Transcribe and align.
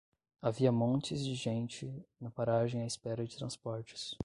Havia 0.41 0.71
montes 0.71 1.23
de 1.23 1.35
gente 1.35 1.93
na 2.19 2.31
paragem 2.31 2.81
à 2.81 2.87
espera 2.87 3.23
de 3.23 3.35
transportes. 3.37 4.17